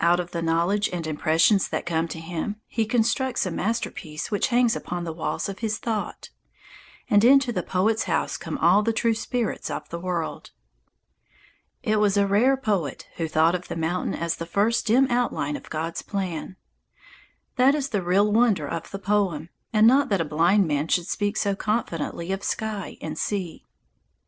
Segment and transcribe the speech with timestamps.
[0.00, 4.48] Out of the knowledge and impressions that come to him he constructs a masterpiece which
[4.48, 6.30] hangs upon the walls of his thought.
[7.08, 10.50] And into the poet's house come all the true spirits of the world.
[11.84, 15.54] It was a rare poet who thought of the mountain as "the first dim outline
[15.56, 16.56] of God's plan."
[17.54, 21.06] That is the real wonder of the poem, and not that a blind man should
[21.06, 23.64] speak so confidently of sky and sea.